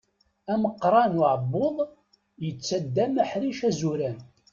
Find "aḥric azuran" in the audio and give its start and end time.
3.23-4.17